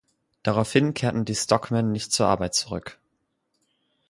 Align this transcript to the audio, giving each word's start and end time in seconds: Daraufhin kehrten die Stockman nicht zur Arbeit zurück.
Daraufhin 0.41 0.95
kehrten 0.95 1.25
die 1.25 1.35
Stockman 1.35 1.91
nicht 1.91 2.11
zur 2.11 2.25
Arbeit 2.25 2.55
zurück. 2.55 2.99